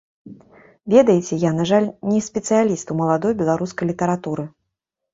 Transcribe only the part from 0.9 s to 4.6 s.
Ведаеце, я, на жаль, не спецыяліст у маладой беларускай літаратуры.